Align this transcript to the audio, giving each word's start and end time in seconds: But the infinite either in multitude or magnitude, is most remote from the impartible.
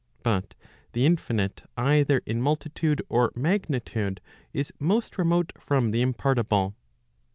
But 0.23 0.55
the 0.93 1.05
infinite 1.05 1.61
either 1.77 2.23
in 2.25 2.41
multitude 2.41 3.03
or 3.07 3.31
magnitude, 3.35 4.19
is 4.51 4.73
most 4.79 5.15
remote 5.19 5.51
from 5.59 5.91
the 5.91 6.01
impartible. 6.01 6.75